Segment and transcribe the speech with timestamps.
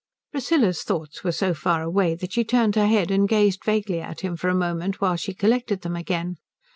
[0.31, 4.21] Priscilla's thoughts were so far away that she turned her head and gazed vaguely at
[4.21, 6.37] him for a moment while she collected them again.